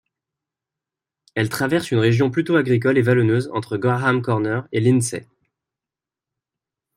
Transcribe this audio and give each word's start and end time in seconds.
Elle 1.35 1.49
traverse 1.49 1.91
une 1.91 1.99
région 1.99 2.31
plutôt 2.31 2.55
agricole 2.55 2.97
et 2.97 3.03
vallonneuse, 3.03 3.51
entre 3.53 3.77
Graham 3.77 4.23
Corner 4.23 4.63
et 4.71 4.79
Lindsay. 4.79 5.27